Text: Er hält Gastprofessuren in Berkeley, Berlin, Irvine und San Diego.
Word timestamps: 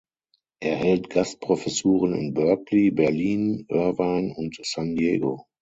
Er 0.61 0.77
hält 0.77 1.11
Gastprofessuren 1.11 2.15
in 2.15 2.33
Berkeley, 2.33 2.89
Berlin, 2.89 3.67
Irvine 3.69 4.33
und 4.33 4.57
San 4.65 4.95
Diego. 4.95 5.45